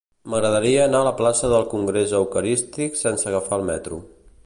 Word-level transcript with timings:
M'agradaria 0.33 0.79
anar 0.85 1.01
a 1.03 1.07
la 1.07 1.11
plaça 1.19 1.51
del 1.53 1.67
Congrés 1.75 2.17
Eucarístic 2.23 3.01
sense 3.05 3.33
agafar 3.33 3.63
el 3.63 3.71
metro. 3.73 4.05